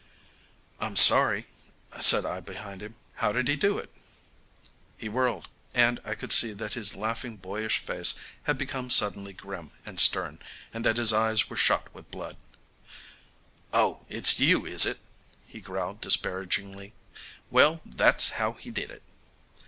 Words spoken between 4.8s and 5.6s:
He whirled,